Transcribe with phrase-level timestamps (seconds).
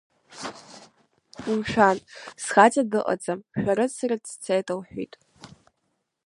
[1.49, 1.97] Умшәан,
[2.43, 5.13] схаҵа дыҟаӡам, шәарыцара дцеит, лҳәит.